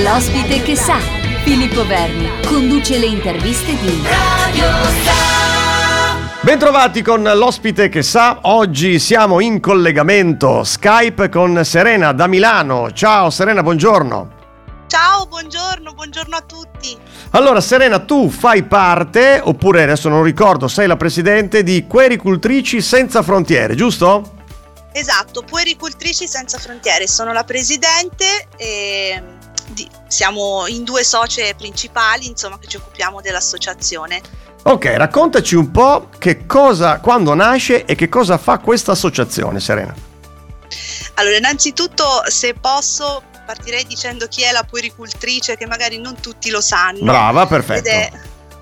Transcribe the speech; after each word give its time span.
L'ospite 0.00 0.62
che 0.62 0.74
sa, 0.74 0.96
Filippo 1.44 1.86
Verni, 1.86 2.26
conduce 2.46 2.96
le 2.96 3.04
interviste 3.04 3.78
di 3.78 4.02
Radio 4.02 4.64
Sa. 5.04 6.40
Bentrovati 6.40 7.02
con 7.02 7.22
l'ospite 7.22 7.90
che 7.90 8.02
sa, 8.02 8.38
oggi 8.42 8.98
siamo 8.98 9.40
in 9.40 9.60
collegamento 9.60 10.64
Skype 10.64 11.28
con 11.28 11.62
Serena 11.66 12.12
da 12.12 12.26
Milano. 12.26 12.90
Ciao 12.92 13.28
Serena, 13.28 13.62
buongiorno. 13.62 14.30
Ciao, 14.86 15.26
buongiorno, 15.26 15.92
buongiorno 15.92 16.36
a 16.36 16.40
tutti. 16.40 16.96
Allora 17.32 17.60
Serena, 17.60 17.98
tu 17.98 18.30
fai 18.30 18.62
parte, 18.62 19.42
oppure 19.44 19.82
adesso 19.82 20.08
non 20.08 20.22
ricordo, 20.22 20.68
sei 20.68 20.86
la 20.86 20.96
presidente 20.96 21.62
di 21.62 21.86
Quericultrici 21.86 22.80
Senza 22.80 23.22
Frontiere, 23.22 23.74
giusto? 23.74 24.40
Esatto, 24.92 25.42
Puericultrici 25.42 26.26
Senza 26.26 26.56
Frontiere, 26.56 27.06
sono 27.06 27.34
la 27.34 27.44
presidente 27.44 28.46
e 28.56 29.22
di, 29.72 29.88
siamo 30.06 30.66
in 30.66 30.84
due 30.84 31.04
socie 31.04 31.54
principali, 31.54 32.26
insomma, 32.26 32.58
che 32.58 32.66
ci 32.66 32.76
occupiamo 32.76 33.20
dell'associazione. 33.20 34.20
Ok, 34.64 34.92
raccontaci 34.96 35.56
un 35.56 35.70
po' 35.70 36.08
che 36.18 36.46
cosa, 36.46 37.00
quando 37.00 37.34
nasce 37.34 37.84
e 37.84 37.94
che 37.94 38.08
cosa 38.08 38.38
fa 38.38 38.58
questa 38.58 38.92
associazione, 38.92 39.58
Serena. 39.58 39.94
Allora, 41.14 41.36
innanzitutto, 41.36 42.22
se 42.26 42.54
posso, 42.54 43.22
partirei 43.44 43.84
dicendo 43.84 44.28
chi 44.28 44.42
è 44.42 44.52
la 44.52 44.62
puericultrice, 44.62 45.56
che 45.56 45.66
magari 45.66 45.98
non 45.98 46.20
tutti 46.20 46.50
lo 46.50 46.60
sanno. 46.60 47.04
Brava, 47.04 47.46
perfetto. 47.46 47.80
Ed 47.80 47.86
è 47.86 48.10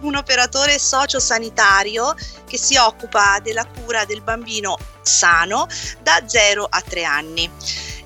un 0.00 0.16
operatore 0.16 0.78
sociosanitario 0.78 2.14
che 2.46 2.56
si 2.56 2.76
occupa 2.76 3.38
della 3.42 3.66
cura 3.66 4.04
del 4.04 4.22
bambino 4.22 4.78
sano 5.02 5.66
da 6.02 6.22
0 6.26 6.66
a 6.68 6.80
3 6.80 7.04
anni 7.04 7.50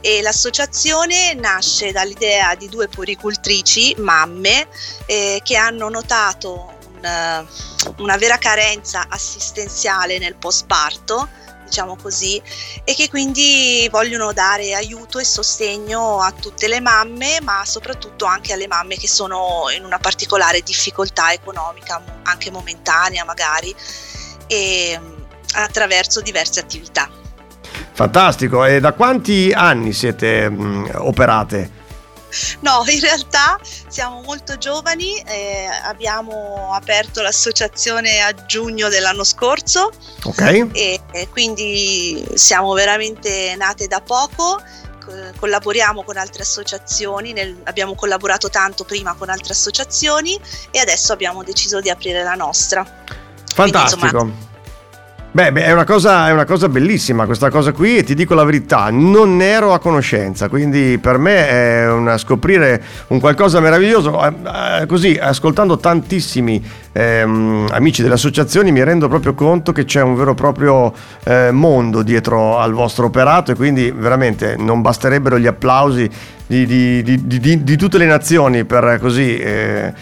e 0.06 0.20
l'associazione 0.20 1.32
nasce 1.32 1.90
dall'idea 1.90 2.54
di 2.56 2.68
due 2.68 2.88
puericultrici, 2.88 3.94
mamme, 4.00 4.68
eh, 5.06 5.40
che 5.42 5.56
hanno 5.56 5.88
notato 5.88 6.74
un, 6.92 7.46
una 7.96 8.16
vera 8.18 8.36
carenza 8.36 9.06
assistenziale 9.08 10.18
nel 10.18 10.34
postparto 10.34 11.26
diciamo 11.64 11.96
così, 11.96 12.40
e 12.84 12.94
che 12.94 13.08
quindi 13.08 13.88
vogliono 13.90 14.34
dare 14.34 14.74
aiuto 14.74 15.18
e 15.18 15.24
sostegno 15.24 16.20
a 16.20 16.30
tutte 16.32 16.68
le 16.68 16.80
mamme, 16.80 17.40
ma 17.40 17.64
soprattutto 17.64 18.26
anche 18.26 18.52
alle 18.52 18.66
mamme 18.66 18.96
che 18.96 19.08
sono 19.08 19.70
in 19.74 19.86
una 19.86 19.98
particolare 19.98 20.60
difficoltà 20.60 21.32
economica, 21.32 22.20
anche 22.24 22.50
momentanea 22.50 23.24
magari, 23.24 23.74
e 24.46 25.00
attraverso 25.54 26.20
diverse 26.20 26.60
attività. 26.60 27.13
Fantastico, 27.94 28.64
e 28.64 28.80
da 28.80 28.92
quanti 28.92 29.52
anni 29.54 29.92
siete 29.92 30.50
mh, 30.50 30.90
operate? 30.96 31.82
No, 32.60 32.82
in 32.88 32.98
realtà 32.98 33.60
siamo 33.62 34.20
molto 34.22 34.58
giovani, 34.58 35.16
eh, 35.20 35.66
abbiamo 35.84 36.72
aperto 36.74 37.22
l'associazione 37.22 38.20
a 38.20 38.34
giugno 38.46 38.88
dell'anno 38.88 39.22
scorso 39.22 39.92
okay. 40.24 40.68
e, 40.72 41.00
e 41.12 41.28
quindi 41.28 42.26
siamo 42.34 42.72
veramente 42.72 43.54
nate 43.56 43.86
da 43.86 44.00
poco 44.00 44.60
collaboriamo 45.38 46.02
con 46.02 46.16
altre 46.16 46.42
associazioni, 46.42 47.32
nel, 47.32 47.60
abbiamo 47.64 47.94
collaborato 47.94 48.48
tanto 48.48 48.84
prima 48.84 49.14
con 49.14 49.28
altre 49.28 49.52
associazioni 49.52 50.40
e 50.70 50.78
adesso 50.78 51.12
abbiamo 51.12 51.44
deciso 51.44 51.80
di 51.80 51.90
aprire 51.90 52.22
la 52.22 52.34
nostra. 52.34 52.84
Fantastico. 53.52 54.08
Quindi, 54.08 54.26
insomma, 54.26 54.52
Beh, 55.34 55.50
beh 55.50 55.64
è, 55.64 55.72
una 55.72 55.82
cosa, 55.82 56.28
è, 56.28 56.30
una 56.30 56.44
cosa, 56.44 56.68
bellissima 56.68 57.26
questa 57.26 57.50
cosa 57.50 57.72
qui 57.72 57.96
e 57.96 58.04
ti 58.04 58.14
dico 58.14 58.34
la 58.34 58.44
verità, 58.44 58.90
non 58.92 59.42
ero 59.42 59.72
a 59.72 59.80
conoscenza, 59.80 60.48
quindi 60.48 60.96
per 60.98 61.18
me 61.18 61.48
è 61.48 61.90
una, 61.90 62.16
scoprire 62.18 62.80
un 63.08 63.18
qualcosa 63.18 63.58
meraviglioso. 63.58 64.24
Eh, 64.24 64.82
eh, 64.82 64.86
così, 64.86 65.18
ascoltando 65.20 65.76
tantissimi 65.78 66.64
ehm, 66.92 67.66
amici 67.72 68.02
delle 68.02 68.14
associazioni 68.14 68.70
mi 68.70 68.84
rendo 68.84 69.08
proprio 69.08 69.34
conto 69.34 69.72
che 69.72 69.84
c'è 69.84 70.02
un 70.02 70.14
vero 70.14 70.30
e 70.30 70.34
proprio 70.34 70.92
eh, 71.24 71.50
mondo 71.50 72.04
dietro 72.04 72.56
al 72.60 72.72
vostro 72.72 73.06
operato 73.06 73.50
e 73.50 73.56
quindi 73.56 73.90
veramente 73.90 74.54
non 74.56 74.82
basterebbero 74.82 75.40
gli 75.40 75.48
applausi 75.48 76.08
di, 76.46 76.64
di, 76.64 77.02
di, 77.02 77.64
di 77.64 77.76
tutte 77.76 77.98
le 77.98 78.06
nazioni 78.06 78.64
per 78.64 78.98
così 79.00 79.36
eh, 79.36 79.92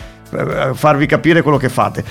farvi 0.75 1.07
capire 1.07 1.43
quello 1.43 1.59
che 1.59 1.69
fate. 1.69 2.05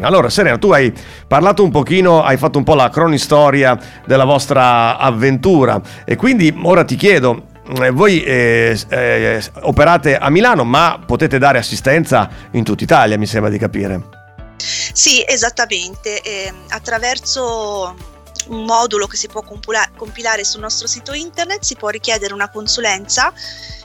Allora, 0.00 0.30
Serena, 0.30 0.58
tu 0.58 0.72
hai 0.72 0.92
parlato 1.26 1.62
un 1.62 1.70
pochino, 1.70 2.22
hai 2.22 2.36
fatto 2.36 2.58
un 2.58 2.64
po' 2.64 2.74
la 2.74 2.88
cronistoria 2.88 3.78
della 4.06 4.24
vostra 4.24 4.96
avventura 4.98 5.80
e 6.04 6.16
quindi 6.16 6.54
ora 6.62 6.84
ti 6.84 6.96
chiedo, 6.96 7.46
eh, 7.80 7.90
voi 7.90 8.22
eh, 8.24 8.78
eh, 8.88 9.42
operate 9.60 10.16
a 10.16 10.30
Milano, 10.30 10.64
ma 10.64 11.00
potete 11.04 11.38
dare 11.38 11.58
assistenza 11.58 12.28
in 12.52 12.64
tutta 12.64 12.82
Italia, 12.84 13.18
mi 13.18 13.26
sembra 13.26 13.50
di 13.50 13.58
capire. 13.58 14.20
Sì, 14.56 15.24
esattamente. 15.26 16.20
Eh, 16.20 16.52
attraverso 16.68 18.11
un 18.48 18.64
modulo 18.64 19.06
che 19.06 19.16
si 19.16 19.28
può 19.28 19.42
compilare 19.42 20.44
sul 20.44 20.60
nostro 20.60 20.86
sito 20.86 21.12
internet, 21.12 21.62
si 21.62 21.76
può 21.76 21.88
richiedere 21.88 22.34
una 22.34 22.50
consulenza 22.50 23.32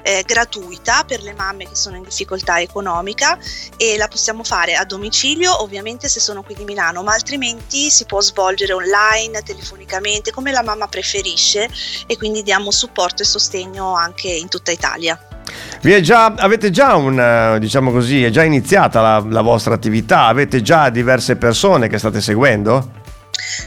eh, 0.01 0.23
gratuita 0.25 1.03
per 1.05 1.21
le 1.21 1.33
mamme 1.33 1.67
che 1.67 1.75
sono 1.75 1.97
in 1.97 2.03
difficoltà 2.03 2.59
economica 2.61 3.37
e 3.77 3.97
la 3.97 4.07
possiamo 4.07 4.43
fare 4.43 4.75
a 4.75 4.85
domicilio, 4.85 5.61
ovviamente 5.61 6.07
se 6.07 6.19
sono 6.19 6.43
qui 6.43 6.55
di 6.55 6.63
Milano, 6.63 7.03
ma 7.03 7.13
altrimenti 7.13 7.89
si 7.89 8.05
può 8.05 8.21
svolgere 8.21 8.73
online, 8.73 9.41
telefonicamente, 9.43 10.31
come 10.31 10.51
la 10.51 10.63
mamma 10.63 10.87
preferisce 10.87 11.69
e 12.05 12.17
quindi 12.17 12.43
diamo 12.43 12.71
supporto 12.71 13.23
e 13.23 13.25
sostegno 13.25 13.95
anche 13.95 14.29
in 14.29 14.47
tutta 14.47 14.71
Italia. 14.71 15.19
Già, 16.01 16.25
avete 16.25 16.71
già 16.71 16.95
un, 16.95 17.19
eh, 17.19 17.59
diciamo 17.59 17.91
così, 17.91 18.23
è 18.23 18.29
già 18.29 18.43
iniziata 18.43 19.01
la, 19.01 19.23
la 19.27 19.41
vostra 19.41 19.73
attività? 19.73 20.25
Avete 20.25 20.61
già 20.61 20.89
diverse 20.89 21.35
persone 21.37 21.87
che 21.87 21.97
state 21.97 22.19
seguendo? 22.19 23.05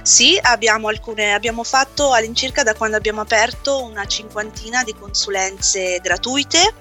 Sì, 0.03 0.38
abbiamo, 0.41 0.88
alcune, 0.88 1.34
abbiamo 1.34 1.62
fatto 1.64 2.12
all'incirca 2.12 2.62
da 2.62 2.75
quando 2.75 2.97
abbiamo 2.97 3.20
aperto 3.20 3.82
una 3.82 4.04
cinquantina 4.06 4.82
di 4.82 4.94
consulenze 4.94 5.98
gratuite, 6.03 6.75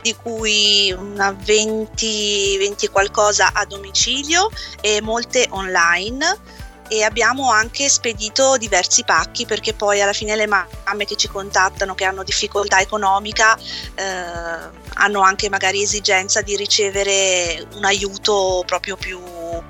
di 0.00 0.14
cui 0.14 0.92
una 0.96 1.32
20, 1.32 2.58
20 2.58 2.88
qualcosa 2.88 3.52
a 3.52 3.64
domicilio 3.64 4.50
e 4.80 5.00
molte 5.00 5.46
online. 5.50 6.60
E 6.88 7.04
abbiamo 7.04 7.50
anche 7.50 7.88
spedito 7.88 8.58
diversi 8.58 9.02
pacchi 9.02 9.46
perché 9.46 9.72
poi 9.72 10.02
alla 10.02 10.12
fine 10.12 10.36
le 10.36 10.46
mamme 10.46 11.06
che 11.06 11.16
ci 11.16 11.26
contattano 11.26 11.94
che 11.94 12.04
hanno 12.04 12.22
difficoltà 12.22 12.80
economica 12.80 13.56
eh, 13.94 14.80
hanno 14.94 15.20
anche 15.22 15.48
magari 15.48 15.80
esigenza 15.80 16.42
di 16.42 16.54
ricevere 16.54 17.66
un 17.76 17.84
aiuto 17.86 18.62
proprio 18.66 18.96
più, 18.96 19.22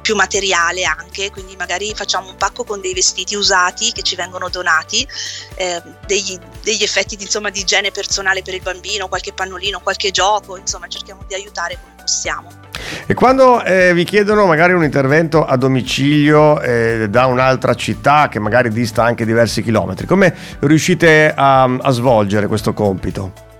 più, 0.02 0.14
materiale 0.14 0.84
anche, 0.84 1.30
quindi 1.30 1.56
magari 1.56 1.92
facciamo 1.94 2.28
un 2.28 2.36
pacco 2.36 2.64
con 2.64 2.80
dei 2.80 2.92
vestiti 2.92 3.34
usati 3.34 3.92
che 3.92 4.02
ci 4.02 4.16
vengono 4.16 4.48
donati, 4.48 5.06
eh, 5.54 5.82
degli, 6.06 6.38
degli, 6.62 6.82
effetti 6.82 7.16
di, 7.16 7.24
insomma, 7.24 7.50
di 7.50 7.60
igiene 7.60 7.90
personale 7.90 8.42
per 8.42 8.54
il 8.54 8.62
bambino, 8.62 9.08
qualche 9.08 9.32
pannolino, 9.32 9.80
qualche 9.80 10.10
gioco, 10.10 10.56
insomma 10.56 10.88
cerchiamo 10.88 11.22
di 11.26 11.34
aiutare 11.34 11.78
come 11.80 11.94
possiamo. 11.96 12.60
E 13.06 13.14
quando 13.14 13.62
eh, 13.62 13.94
vi 13.94 14.04
chiedono 14.04 14.46
magari 14.46 14.72
un 14.72 14.84
intervento 14.84 15.44
a 15.44 15.56
domicilio 15.56 16.60
eh, 16.60 17.06
da 17.08 17.26
un'altra 17.26 17.74
città 17.74 18.28
che 18.28 18.38
magari 18.38 18.70
dista 18.70 19.04
anche 19.04 19.24
diversi 19.24 19.62
chilometri, 19.62 20.06
come 20.06 20.34
riuscite 20.60 21.32
a, 21.34 21.62
a 21.64 21.90
svolgere 21.90 22.46
questo 22.46 22.72
compito? 22.72 23.50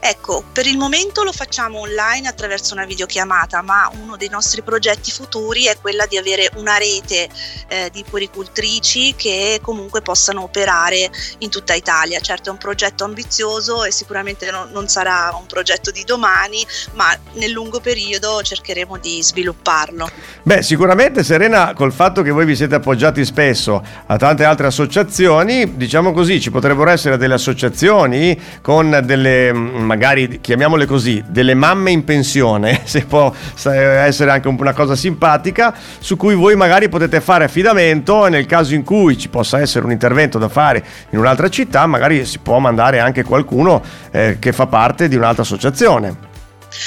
Ecco, 0.00 0.44
per 0.52 0.66
il 0.66 0.76
momento 0.76 1.22
lo 1.22 1.32
facciamo 1.32 1.80
online 1.80 2.28
attraverso 2.28 2.74
una 2.74 2.84
videochiamata, 2.84 3.62
ma 3.62 3.90
uno 4.00 4.16
dei 4.16 4.28
nostri 4.28 4.62
progetti 4.62 5.10
futuri 5.10 5.64
è 5.64 5.76
quella 5.80 6.06
di 6.06 6.16
avere 6.16 6.50
una 6.56 6.76
rete 6.76 7.28
eh, 7.68 7.90
di 7.92 8.04
puericultrici 8.08 9.14
che 9.16 9.60
comunque 9.62 10.02
possano 10.02 10.42
operare 10.42 11.10
in 11.38 11.50
tutta 11.50 11.74
Italia. 11.74 12.20
Certo 12.20 12.48
è 12.48 12.52
un 12.52 12.58
progetto 12.58 13.04
ambizioso 13.04 13.84
e 13.84 13.90
sicuramente 13.90 14.50
non, 14.50 14.70
non 14.72 14.88
sarà 14.88 15.34
un 15.38 15.46
progetto 15.46 15.90
di 15.90 16.04
domani, 16.04 16.64
ma 16.94 17.16
nel 17.34 17.50
lungo 17.50 17.80
periodo 17.80 18.42
cercheremo 18.42 18.98
di 18.98 19.22
svilupparlo. 19.22 20.08
Beh, 20.42 20.62
sicuramente 20.62 21.24
Serena, 21.24 21.72
col 21.74 21.92
fatto 21.92 22.22
che 22.22 22.30
voi 22.30 22.44
vi 22.44 22.56
siete 22.56 22.76
appoggiati 22.76 23.24
spesso 23.24 23.84
a 24.06 24.16
tante 24.16 24.44
altre 24.44 24.66
associazioni, 24.66 25.76
diciamo 25.76 26.12
così, 26.12 26.40
ci 26.40 26.50
potrebbero 26.50 26.90
essere 26.90 27.16
delle 27.16 27.34
associazioni 27.34 28.40
con 28.62 29.00
delle 29.04 29.52
magari 29.72 30.40
chiamiamole 30.40 30.86
così, 30.86 31.22
delle 31.26 31.54
mamme 31.54 31.90
in 31.90 32.04
pensione, 32.04 32.82
se 32.86 33.04
può 33.04 33.32
essere 33.62 34.30
anche 34.30 34.48
una 34.48 34.72
cosa 34.72 34.96
simpatica, 34.96 35.74
su 35.98 36.16
cui 36.16 36.34
voi 36.34 36.56
magari 36.56 36.88
potete 36.88 37.20
fare 37.20 37.44
affidamento 37.44 38.26
e 38.26 38.30
nel 38.30 38.46
caso 38.46 38.74
in 38.74 38.84
cui 38.84 39.18
ci 39.18 39.28
possa 39.28 39.60
essere 39.60 39.84
un 39.84 39.92
intervento 39.92 40.38
da 40.38 40.48
fare 40.48 40.84
in 41.10 41.18
un'altra 41.18 41.48
città, 41.48 41.86
magari 41.86 42.24
si 42.24 42.38
può 42.38 42.58
mandare 42.58 43.00
anche 43.00 43.22
qualcuno 43.22 43.82
eh, 44.10 44.38
che 44.38 44.52
fa 44.52 44.66
parte 44.66 45.08
di 45.08 45.16
un'altra 45.16 45.42
associazione. 45.42 46.26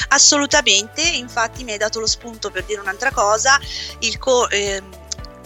Assolutamente, 0.09 1.01
infatti 1.01 1.63
mi 1.63 1.71
hai 1.71 1.77
dato 1.77 1.99
lo 1.99 2.05
spunto 2.05 2.51
per 2.51 2.63
dire 2.63 2.81
un'altra 2.81 3.11
cosa, 3.11 3.59
il 3.99 4.17
co- 4.17 4.49
eh, 4.49 4.81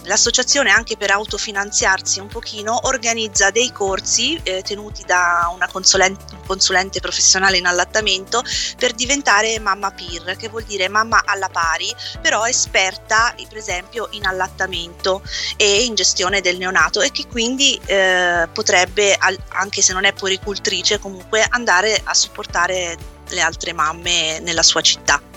l'associazione 0.06 0.70
anche 0.70 0.96
per 0.96 1.10
autofinanziarsi 1.10 2.20
un 2.20 2.28
pochino 2.28 2.86
organizza 2.86 3.50
dei 3.50 3.70
corsi 3.72 4.38
eh, 4.42 4.62
tenuti 4.62 5.04
da 5.04 5.50
una 5.54 5.68
consulente, 5.68 6.24
consulente 6.46 7.00
professionale 7.00 7.58
in 7.58 7.66
allattamento 7.66 8.42
per 8.78 8.92
diventare 8.92 9.58
mamma 9.58 9.90
peer, 9.90 10.36
che 10.36 10.48
vuol 10.48 10.64
dire 10.64 10.88
mamma 10.88 11.22
alla 11.24 11.48
pari, 11.48 11.94
però 12.20 12.46
esperta 12.46 13.34
per 13.48 13.58
esempio 13.58 14.08
in 14.12 14.26
allattamento 14.26 15.22
e 15.56 15.84
in 15.84 15.94
gestione 15.94 16.40
del 16.40 16.58
neonato 16.58 17.00
e 17.00 17.10
che 17.10 17.26
quindi 17.26 17.78
eh, 17.86 18.48
potrebbe, 18.52 19.16
anche 19.48 19.82
se 19.82 19.92
non 19.92 20.04
è 20.04 20.12
puericultrice, 20.12 20.98
comunque 20.98 21.44
andare 21.48 22.00
a 22.02 22.14
supportare 22.14 22.96
le 23.28 23.40
altre 23.40 23.72
mamme 23.72 24.38
nella 24.40 24.62
sua 24.62 24.80
città. 24.80 25.35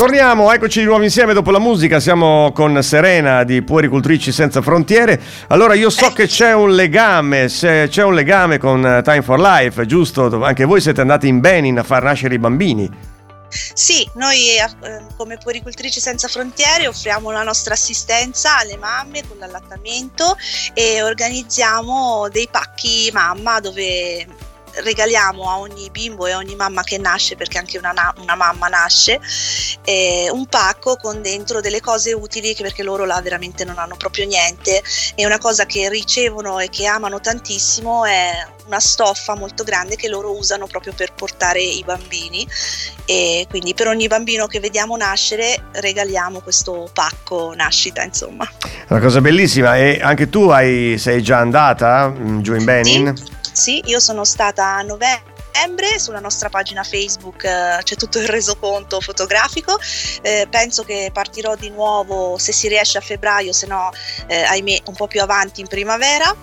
Torniamo, 0.00 0.50
eccoci 0.50 0.78
di 0.78 0.86
nuovo 0.86 1.02
insieme 1.02 1.34
dopo 1.34 1.50
la 1.50 1.58
musica, 1.58 2.00
siamo 2.00 2.52
con 2.52 2.82
Serena 2.82 3.44
di 3.44 3.60
Puericultrici 3.60 4.32
Senza 4.32 4.62
Frontiere. 4.62 5.20
Allora 5.48 5.74
io 5.74 5.90
so 5.90 6.10
che 6.14 6.26
c'è 6.26 6.54
un 6.54 6.74
legame, 6.74 7.48
c'è 7.48 8.02
un 8.02 8.14
legame 8.14 8.56
con 8.56 8.82
eh, 8.82 9.02
Time 9.02 9.20
for 9.20 9.38
Life, 9.38 9.84
giusto? 9.84 10.42
Anche 10.42 10.64
voi 10.64 10.80
siete 10.80 11.02
andati 11.02 11.28
in 11.28 11.40
Benin 11.40 11.78
a 11.78 11.82
far 11.82 12.02
nascere 12.02 12.34
i 12.34 12.38
bambini. 12.38 12.90
Sì, 13.50 14.08
noi 14.14 14.56
eh, 14.56 15.02
come 15.18 15.36
Puericultrici 15.36 16.00
Senza 16.00 16.28
Frontiere 16.28 16.86
offriamo 16.86 17.30
la 17.30 17.42
nostra 17.42 17.74
assistenza 17.74 18.56
alle 18.56 18.78
mamme 18.78 19.22
con 19.28 19.36
l'allattamento 19.36 20.34
e 20.72 21.02
organizziamo 21.02 22.26
dei 22.32 22.48
pacchi 22.50 23.10
mamma 23.12 23.60
dove 23.60 24.26
regaliamo 24.82 25.50
a 25.50 25.58
ogni 25.58 25.90
bimbo 25.90 26.26
e 26.26 26.32
a 26.32 26.36
ogni 26.36 26.54
mamma 26.54 26.82
che 26.82 26.98
nasce, 26.98 27.36
perché 27.36 27.58
anche 27.58 27.78
una, 27.78 27.92
una 28.18 28.34
mamma 28.34 28.68
nasce, 28.68 29.20
eh, 29.84 30.28
un 30.32 30.46
pacco 30.46 30.96
con 30.96 31.22
dentro 31.22 31.60
delle 31.60 31.80
cose 31.80 32.12
utili 32.12 32.54
perché 32.54 32.82
loro 32.82 33.04
là 33.04 33.20
veramente 33.20 33.64
non 33.64 33.78
hanno 33.78 33.96
proprio 33.96 34.26
niente 34.26 34.82
e 35.14 35.26
una 35.26 35.38
cosa 35.38 35.66
che 35.66 35.88
ricevono 35.88 36.58
e 36.58 36.68
che 36.68 36.86
amano 36.86 37.20
tantissimo 37.20 38.04
è 38.04 38.46
una 38.66 38.80
stoffa 38.80 39.34
molto 39.34 39.64
grande 39.64 39.96
che 39.96 40.08
loro 40.08 40.36
usano 40.36 40.66
proprio 40.66 40.92
per 40.92 41.12
portare 41.12 41.60
i 41.60 41.82
bambini 41.84 42.46
e 43.04 43.46
quindi 43.48 43.74
per 43.74 43.88
ogni 43.88 44.06
bambino 44.06 44.46
che 44.46 44.60
vediamo 44.60 44.96
nascere 44.96 45.64
regaliamo 45.72 46.40
questo 46.40 46.88
pacco 46.92 47.52
nascita 47.54 48.02
insomma. 48.02 48.48
Una 48.88 49.00
cosa 49.00 49.20
bellissima 49.20 49.76
e 49.76 50.00
anche 50.00 50.28
tu 50.28 50.48
hai, 50.48 50.96
sei 50.98 51.22
già 51.22 51.38
andata 51.38 52.08
mm, 52.08 52.40
giù 52.40 52.54
in 52.54 52.64
Benin? 52.64 53.16
Sì. 53.16 53.38
Sì, 53.60 53.82
io 53.84 54.00
sono 54.00 54.24
stata 54.24 54.76
a 54.76 54.80
novembre 54.80 55.98
sulla 55.98 56.18
nostra 56.18 56.48
pagina 56.48 56.82
Facebook 56.82 57.44
eh, 57.44 57.78
c'è 57.82 57.94
tutto 57.94 58.18
il 58.18 58.26
resoconto 58.26 59.02
fotografico. 59.02 59.78
Eh, 60.22 60.48
penso 60.50 60.82
che 60.82 61.10
partirò 61.12 61.54
di 61.56 61.68
nuovo 61.68 62.38
se 62.38 62.52
si 62.52 62.68
riesce 62.68 62.96
a 62.96 63.02
febbraio, 63.02 63.52
se 63.52 63.66
no, 63.66 63.90
eh, 64.28 64.44
ahimè, 64.44 64.84
un 64.86 64.94
po' 64.94 65.06
più 65.08 65.20
avanti 65.20 65.60
in 65.60 65.66
primavera 65.66 66.34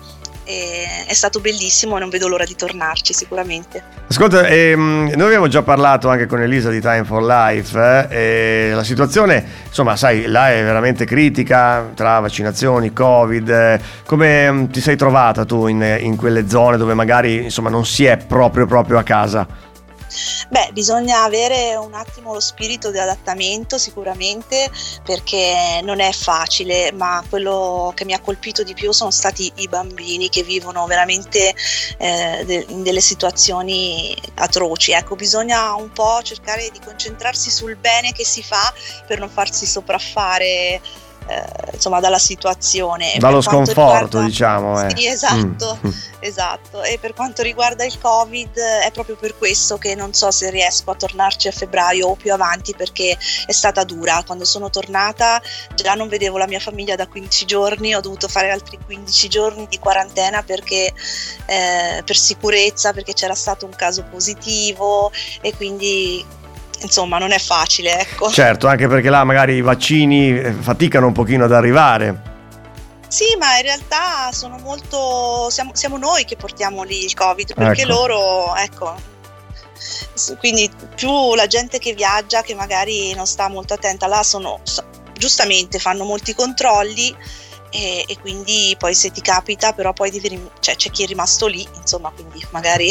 è 0.48 1.12
stato 1.12 1.40
bellissimo 1.40 1.96
e 1.96 2.00
non 2.00 2.08
vedo 2.08 2.26
l'ora 2.26 2.44
di 2.44 2.54
tornarci 2.56 3.12
sicuramente. 3.12 3.82
Ascolta, 4.08 4.46
ehm, 4.46 5.12
noi 5.14 5.26
abbiamo 5.26 5.48
già 5.48 5.62
parlato 5.62 6.08
anche 6.08 6.26
con 6.26 6.40
Elisa 6.40 6.70
di 6.70 6.80
Time 6.80 7.04
for 7.04 7.22
Life 7.22 8.06
eh, 8.10 8.70
e 8.70 8.74
la 8.74 8.84
situazione, 8.84 9.44
insomma, 9.66 9.96
sai, 9.96 10.26
là 10.26 10.50
è 10.50 10.62
veramente 10.62 11.04
critica 11.04 11.90
tra 11.94 12.18
vaccinazioni, 12.20 12.92
Covid. 12.92 13.48
Eh, 13.48 13.80
come 14.06 14.50
mm, 14.50 14.64
ti 14.66 14.80
sei 14.80 14.96
trovata 14.96 15.44
tu 15.44 15.66
in, 15.66 15.98
in 16.00 16.16
quelle 16.16 16.48
zone 16.48 16.78
dove 16.78 16.94
magari 16.94 17.44
insomma, 17.44 17.68
non 17.68 17.84
si 17.84 18.06
è 18.06 18.16
proprio 18.16 18.66
proprio 18.66 18.98
a 18.98 19.02
casa? 19.02 19.46
Beh, 20.48 20.70
bisogna 20.72 21.22
avere 21.22 21.76
un 21.76 21.94
attimo 21.94 22.32
lo 22.32 22.40
spirito 22.40 22.90
di 22.90 22.98
adattamento 22.98 23.78
sicuramente 23.78 24.70
perché 25.04 25.80
non 25.82 26.00
è 26.00 26.12
facile, 26.12 26.92
ma 26.92 27.22
quello 27.28 27.92
che 27.94 28.04
mi 28.04 28.14
ha 28.14 28.20
colpito 28.20 28.62
di 28.62 28.74
più 28.74 28.92
sono 28.92 29.10
stati 29.10 29.52
i 29.56 29.68
bambini 29.68 30.28
che 30.28 30.42
vivono 30.42 30.86
veramente 30.86 31.54
eh, 31.98 32.66
in 32.68 32.82
delle 32.82 33.00
situazioni 33.00 34.16
atroci. 34.34 34.92
Ecco, 34.92 35.16
bisogna 35.16 35.74
un 35.74 35.92
po' 35.92 36.20
cercare 36.22 36.70
di 36.70 36.80
concentrarsi 36.80 37.50
sul 37.50 37.76
bene 37.76 38.12
che 38.12 38.24
si 38.24 38.42
fa 38.42 38.72
per 39.06 39.18
non 39.18 39.28
farsi 39.28 39.66
sopraffare 39.66 40.80
eh, 41.28 41.72
insomma 41.74 42.00
dalla 42.00 42.18
situazione. 42.18 43.14
Dallo 43.18 43.42
sconforto 43.42 43.82
riguarda... 43.82 44.22
diciamo. 44.22 44.82
Eh. 44.82 44.96
Sì, 44.96 45.06
esatto, 45.06 45.78
mm. 45.86 45.90
esatto. 46.20 46.82
E 46.82 46.98
per 46.98 47.12
quanto 47.12 47.42
riguarda 47.42 47.84
il 47.84 47.98
Covid 48.00 48.56
è 48.56 48.90
proprio 48.92 49.16
per 49.16 49.36
questo 49.36 49.76
che 49.76 49.94
non 49.94 50.14
so 50.14 50.30
se 50.30 50.50
riesco 50.50 50.90
a 50.90 50.94
tornarci 50.94 51.48
a 51.48 51.52
febbraio 51.52 52.08
o 52.08 52.14
più 52.14 52.32
avanti 52.32 52.74
perché 52.74 53.16
è 53.46 53.52
stata 53.52 53.84
dura. 53.84 54.22
Quando 54.24 54.46
sono 54.46 54.70
tornata 54.70 55.40
già 55.74 55.94
non 55.94 56.08
vedevo 56.08 56.38
la 56.38 56.46
mia 56.46 56.60
famiglia 56.60 56.96
da 56.96 57.06
15 57.06 57.44
giorni, 57.44 57.94
ho 57.94 58.00
dovuto 58.00 58.26
fare 58.26 58.50
altri 58.50 58.78
15 58.82 59.28
giorni 59.28 59.66
di 59.68 59.78
quarantena 59.78 60.42
perché 60.42 60.92
eh, 61.46 62.02
per 62.04 62.16
sicurezza, 62.16 62.94
perché 62.94 63.12
c'era 63.12 63.34
stato 63.34 63.66
un 63.66 63.74
caso 63.76 64.02
positivo 64.10 65.12
e 65.42 65.54
quindi 65.54 66.24
insomma 66.80 67.18
non 67.18 67.32
è 67.32 67.38
facile. 67.38 68.00
Ecco. 68.00 68.30
Certo, 68.30 68.66
anche 68.66 68.88
perché 68.88 69.10
là 69.10 69.24
magari 69.24 69.54
i 69.54 69.60
vaccini 69.60 70.38
eh, 70.38 70.52
faticano 70.52 71.06
un 71.06 71.12
pochino 71.12 71.44
ad 71.44 71.52
arrivare. 71.52 72.36
Sì, 73.08 73.36
ma 73.38 73.56
in 73.56 73.62
realtà 73.62 74.30
sono 74.32 74.58
molto. 74.58 75.48
Siamo, 75.50 75.70
siamo 75.74 75.96
noi 75.96 76.24
che 76.24 76.36
portiamo 76.36 76.82
lì 76.82 77.04
il 77.04 77.14
Covid, 77.14 77.54
perché 77.54 77.82
ecco. 77.82 77.90
loro, 77.90 78.54
ecco. 78.56 79.16
Quindi 80.38 80.68
più 80.94 81.34
la 81.34 81.46
gente 81.46 81.78
che 81.78 81.94
viaggia, 81.94 82.42
che 82.42 82.54
magari 82.54 83.14
non 83.14 83.26
sta 83.26 83.48
molto 83.48 83.74
attenta, 83.74 84.06
là 84.06 84.22
sono 84.22 84.60
giustamente 85.18 85.78
fanno 85.78 86.04
molti 86.04 86.34
controlli 86.34 87.14
e, 87.70 88.04
e, 88.06 88.18
quindi 88.20 88.74
poi 88.78 88.94
se 88.94 89.10
ti 89.10 89.20
capita 89.20 89.72
però 89.72 89.92
poi 89.92 90.10
devi, 90.10 90.40
cioè, 90.60 90.76
c'è 90.76 90.90
chi 90.90 91.02
è 91.02 91.06
rimasto 91.06 91.46
lì 91.46 91.66
insomma 91.74 92.10
quindi 92.10 92.42
magari 92.50 92.90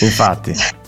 infatti 0.00 0.52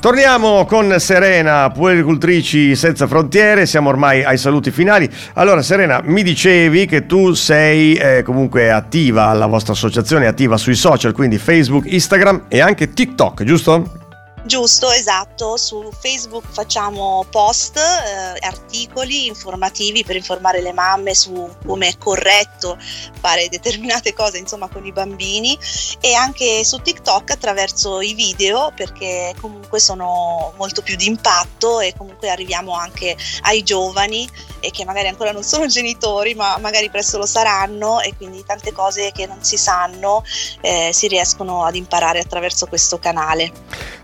Torniamo 0.00 0.64
con 0.64 0.98
Serena, 0.98 1.68
puericultrici 1.68 2.74
senza 2.74 3.06
frontiere, 3.06 3.66
siamo 3.66 3.90
ormai 3.90 4.24
ai 4.24 4.38
saluti 4.38 4.70
finali. 4.70 5.06
Allora 5.34 5.60
Serena, 5.60 6.00
mi 6.02 6.22
dicevi 6.22 6.86
che 6.86 7.04
tu 7.04 7.34
sei 7.34 7.96
eh, 7.96 8.22
comunque 8.22 8.70
attiva, 8.70 9.26
alla 9.26 9.44
vostra 9.44 9.74
associazione 9.74 10.26
attiva 10.26 10.56
sui 10.56 10.74
social, 10.74 11.12
quindi 11.12 11.36
Facebook, 11.36 11.84
Instagram 11.84 12.44
e 12.48 12.60
anche 12.60 12.94
TikTok, 12.94 13.42
giusto? 13.44 13.99
Giusto, 14.42 14.90
esatto, 14.90 15.58
su 15.58 15.90
Facebook 15.92 16.44
facciamo 16.50 17.26
post, 17.30 17.76
eh, 17.76 18.46
articoli 18.46 19.26
informativi 19.26 20.02
per 20.02 20.16
informare 20.16 20.62
le 20.62 20.72
mamme 20.72 21.14
su 21.14 21.54
come 21.66 21.88
è 21.88 21.98
corretto 21.98 22.78
fare 23.20 23.48
determinate 23.48 24.14
cose 24.14 24.38
insomma 24.38 24.68
con 24.68 24.84
i 24.86 24.92
bambini 24.92 25.58
e 26.00 26.14
anche 26.14 26.64
su 26.64 26.78
TikTok 26.78 27.30
attraverso 27.30 28.00
i 28.00 28.14
video 28.14 28.72
perché 28.74 29.34
comunque 29.40 29.78
sono 29.78 30.52
molto 30.56 30.80
più 30.80 30.96
di 30.96 31.06
impatto 31.06 31.80
e 31.80 31.94
comunque 31.96 32.30
arriviamo 32.30 32.72
anche 32.72 33.16
ai 33.42 33.62
giovani 33.62 34.28
e 34.60 34.70
che 34.70 34.84
magari 34.84 35.08
ancora 35.08 35.32
non 35.32 35.42
sono 35.42 35.66
genitori 35.66 36.34
ma 36.34 36.56
magari 36.58 36.88
presto 36.88 37.18
lo 37.18 37.26
saranno 37.26 38.00
e 38.00 38.14
quindi 38.16 38.42
tante 38.44 38.72
cose 38.72 39.10
che 39.12 39.26
non 39.26 39.42
si 39.42 39.58
sanno 39.58 40.24
eh, 40.62 40.90
si 40.92 41.08
riescono 41.08 41.64
ad 41.64 41.74
imparare 41.74 42.20
attraverso 42.20 42.66
questo 42.66 42.98
canale. 42.98 43.52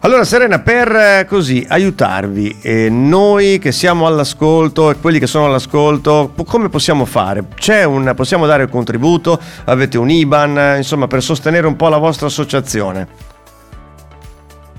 Allora 0.01 0.25
Serena, 0.27 0.59
per 0.59 0.91
eh, 0.91 1.25
così 1.29 1.65
aiutarvi, 1.69 2.59
eh, 2.61 2.91
noi 2.91 3.61
che 3.61 3.71
siamo 3.71 4.09
all'ascolto 4.09 4.91
e 4.91 4.97
quelli 4.97 5.21
che 5.21 5.29
sono 5.29 5.47
all'ascolto, 5.47 6.33
come 6.45 6.69
possiamo 6.69 7.05
fare? 7.05 7.45
Un, 7.87 8.13
possiamo 8.17 8.45
dare 8.45 8.65
un 8.65 8.69
contributo? 8.69 9.41
Avete 9.67 9.97
un 9.99 10.11
IBAN? 10.11 10.79
Insomma, 10.79 11.07
per 11.07 11.23
sostenere 11.23 11.69
un 11.69 11.77
po' 11.77 11.89
la 11.89 11.99
vostra 11.99 12.27
associazione? 12.27 13.36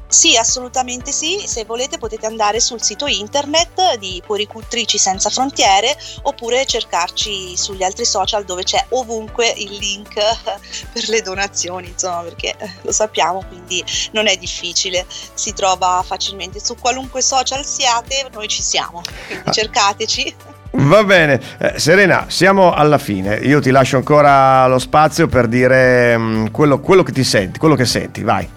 Sì, 0.08 0.38
assolutamente 0.38 1.12
sì. 1.12 1.44
Se 1.46 1.66
volete 1.66 1.98
potete 1.98 2.26
andare 2.26 2.60
sul 2.60 2.82
sito 2.82 3.08
internet 3.08 3.98
di 3.98 4.22
Puericultrici 4.26 4.98
Senza 4.98 5.30
Frontiere 5.30 5.96
oppure 6.24 6.66
cercarci 6.66 7.58
sugli 7.58 7.84
altri 7.84 8.06
social 8.06 8.46
dove 8.46 8.64
c'è 8.64 8.84
ovunque 8.90 9.54
il 9.58 9.74
link 9.74 10.14
per 10.94 11.10
le 11.10 11.22
donazioni, 11.22 11.90
insomma, 11.90 12.22
perché 12.22 12.56
eh, 12.58 12.70
lo 12.82 12.92
sappiamo, 12.92 13.44
quindi 13.48 13.84
non 14.12 14.28
è 14.28 14.38
difficile, 14.38 15.06
si 15.34 15.54
trova 15.54 16.04
facilmente. 16.06 16.60
Su 16.64 16.76
qualunque 16.80 17.22
social 17.22 17.66
siate, 17.66 18.28
noi 18.32 18.48
ci 18.48 18.62
siamo, 18.62 19.02
quindi 19.28 19.50
ah. 19.50 19.52
cercateci. 19.52 20.36
Va 20.72 21.04
bene, 21.04 21.42
eh, 21.60 21.80
Serena, 21.80 22.26
siamo 22.30 22.72
alla 22.72 22.98
fine. 22.98 23.36
Io 23.38 23.60
ti 23.60 23.72
lascio 23.72 23.98
ancora 23.98 24.68
lo 24.68 24.80
spazio 24.80 25.28
per 25.28 25.48
dire 25.48 26.18
mh, 26.18 26.22
mm, 26.22 26.46
quello, 26.48 26.80
quello 26.80 27.04
che 27.04 27.12
ti 27.12 27.24
senti, 27.24 27.60
quello 27.60 27.76
che 27.76 27.86
senti, 27.86 28.22
vai 28.22 28.57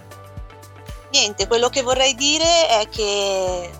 niente, 1.10 1.46
quello 1.46 1.68
che 1.68 1.82
vorrei 1.82 2.14
dire 2.14 2.68
è 2.68 2.88
che 2.88 3.70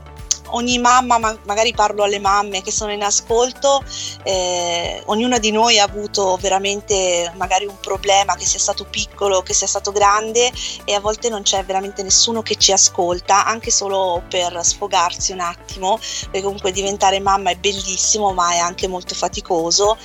ogni 0.51 0.79
mamma, 0.79 1.19
ma 1.19 1.37
magari 1.45 1.73
parlo 1.73 2.03
alle 2.03 2.19
mamme 2.19 2.63
che 2.63 2.71
sono 2.71 2.93
in 2.93 3.03
ascolto, 3.03 3.83
eh, 4.23 5.03
ognuna 5.07 5.39
di 5.39 5.51
noi 5.51 5.79
ha 5.79 5.85
avuto 5.85 6.37
veramente 6.41 7.33
magari 7.37 7.67
un 7.67 7.79
problema 7.81 8.35
che 8.35 8.45
sia 8.45 8.59
stato 8.59 8.85
piccolo, 8.85 9.43
che 9.43 9.55
sia 9.55 9.67
stato 9.67 9.93
grande 9.93 10.51
e 10.85 10.95
a 10.95 11.01
volte 11.01 11.29
non 11.29 11.43
c'è 11.43 11.65
veramente 11.65 12.03
nessuno 12.03 12.43
che 12.43 12.57
ci 12.57 12.73
ascolta, 12.73 13.47
anche 13.47 13.71
solo 13.71 14.23
per 14.29 14.59
sfogarsi 14.63 15.33
un 15.33 15.41
attimo, 15.41 15.99
perché 16.25 16.43
comunque 16.43 16.73
diventare 16.73 17.21
mamma 17.21 17.51
è 17.51 17.57
bellissimo 17.57 18.33
ma 18.33 18.53
è 18.53 18.59
anche 18.59 18.89
molto 18.89 19.15
faticoso. 19.15 19.97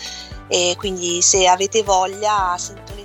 E 0.48 0.76
quindi 0.78 1.24
se 1.24 1.48
avete 1.48 1.82
voglia 1.82 2.56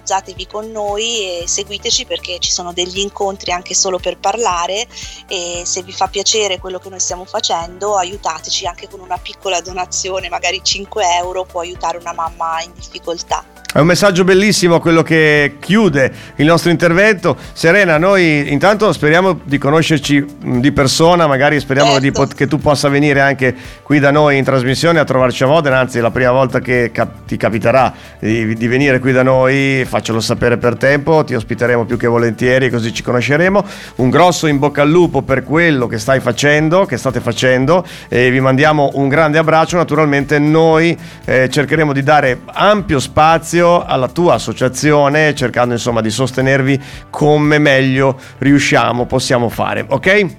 sintonizzatevi 0.01 0.47
con 0.47 0.71
noi 0.71 1.43
e 1.43 1.45
seguiteci 1.47 2.07
perché 2.07 2.39
ci 2.39 2.51
sono 2.51 2.73
degli 2.73 2.99
incontri 2.99 3.53
anche 3.53 3.75
solo 3.75 3.99
per 3.99 4.19
parlare 4.19 4.87
e 5.29 5.63
se 5.65 5.83
vi 5.83 5.93
fa 5.93 6.09
piacere 6.09 6.59
quello 6.59 6.79
che 6.79 6.89
noi 6.89 7.01
stiamo 7.01 7.25
facendo 7.25 7.97
aiutateci 7.97 8.67
anche 8.67 8.89
con 8.89 9.01
una 9.01 9.19
piccola 9.19 9.61
donazione, 9.61 10.29
magari 10.29 10.61
5 10.63 11.05
euro 11.17 11.45
può 11.45 11.61
aiutare 11.61 11.99
una 11.99 12.13
mamma 12.13 12.63
in 12.63 12.73
difficoltà. 12.75 13.60
È 13.73 13.79
un 13.79 13.87
messaggio 13.87 14.25
bellissimo 14.25 14.81
quello 14.81 15.05
che 15.05 15.55
chiude 15.61 16.13
il 16.37 16.47
nostro 16.47 16.73
intervento. 16.73 17.37
Serena, 17.53 17.99
noi 17.99 18.53
intanto 18.53 18.93
speriamo 18.93 19.39
di 19.45 19.59
conoscerci 19.59 20.27
di 20.41 20.73
persona, 20.73 21.29
magari 21.29 21.61
speriamo 21.61 21.93
certo. 21.93 22.11
pot- 22.11 22.35
che 22.35 22.49
tu 22.49 22.59
possa 22.59 22.89
venire 22.89 23.21
anche 23.21 23.55
qui 23.85 24.01
da 24.01 24.11
noi 24.11 24.39
in 24.39 24.43
trasmissione 24.43 24.99
a 24.99 25.05
trovarci 25.05 25.45
a 25.45 25.47
Modena, 25.47 25.79
anzi 25.79 25.99
è 25.99 26.01
la 26.01 26.11
prima 26.11 26.33
volta 26.33 26.59
che 26.59 26.91
cap- 26.93 27.27
ti 27.27 27.37
capiterà 27.37 27.95
di-, 28.19 28.57
di, 28.57 28.67
venire 28.67 28.99
qui 28.99 29.13
da 29.13 29.23
noi, 29.23 29.85
faccelo 29.87 30.19
sapere 30.19 30.57
per 30.57 30.77
tempo, 30.77 31.23
ti 31.23 31.37
ospiteremo 31.37 31.85
più 31.85 31.97
che 31.97 32.09
volentieri 32.09 32.71
così 32.71 32.93
ci 32.93 33.05
conosceremo. 33.05 33.65
Un 33.97 34.11
grosso 34.11 34.49
in 34.49 34.59
bocca 34.59 34.83
al 34.83 34.91
lupo 34.91 35.23
per 35.23 35.45
quello 35.45 35.87
che 35.87 35.99
stai 35.99 36.19
facendo, 36.19 36.87
che 36.87 36.97
state 36.97 37.21
facendo 37.21 37.87
e 38.09 38.33
vi 38.33 38.41
mandiamo 38.41 38.91
un 38.95 39.07
grande 39.07 39.39
abbraccio. 39.39 39.77
Naturalmente 39.77 40.41
noi 40.41 40.99
eh, 41.25 41.49
cercheremo 41.49 41.93
di 41.93 42.03
dare 42.03 42.41
ampio 42.47 42.99
spazio 42.99 43.59
spazio 43.61 43.85
alla 43.85 44.09
tua 44.09 44.35
associazione 44.35 45.35
cercando 45.35 45.75
insomma 45.75 46.01
di 46.01 46.11
sostenervi 46.11 46.83
come 47.11 47.59
meglio 47.59 48.19
riusciamo, 48.39 49.05
possiamo 49.07 49.49
fare, 49.49 49.85
ok? 49.87 50.37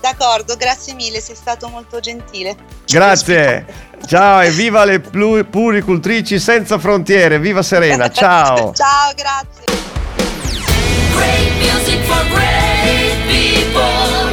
D'accordo, 0.00 0.56
grazie 0.56 0.94
mille, 0.94 1.20
sei 1.20 1.34
stato 1.34 1.68
molto 1.68 2.00
gentile. 2.00 2.56
Grazie, 2.86 3.64
ciao 4.06 4.40
e 4.40 4.50
viva 4.50 4.84
le 4.84 5.00
puricultrici 5.00 6.38
senza 6.38 6.78
frontiere, 6.78 7.38
viva 7.38 7.62
Serena, 7.62 8.10
ciao. 8.10 8.72
ciao, 8.72 9.12
grazie. 9.14 9.64
Great 11.14 11.52
music 11.60 12.02
for 12.04 12.24
great 12.28 13.26
people. 13.26 14.26